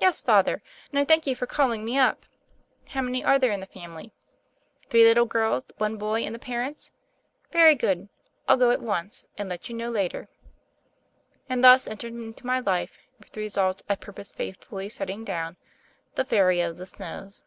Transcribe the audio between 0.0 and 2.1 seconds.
"Yes, Father: and I thank you for calling me